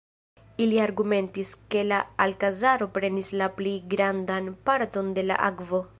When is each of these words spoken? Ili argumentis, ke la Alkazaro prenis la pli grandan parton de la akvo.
Ili 0.63 0.79
argumentis, 0.85 1.51
ke 1.75 1.83
la 1.91 1.99
Alkazaro 2.25 2.89
prenis 2.97 3.31
la 3.43 3.53
pli 3.61 3.77
grandan 3.95 4.53
parton 4.71 5.17
de 5.21 5.29
la 5.31 5.39
akvo. 5.53 5.89